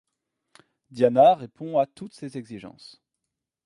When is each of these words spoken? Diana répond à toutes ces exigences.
Diana 0.89 1.35
répond 1.35 1.77
à 1.77 1.85
toutes 1.85 2.15
ces 2.15 2.35
exigences. 2.35 2.99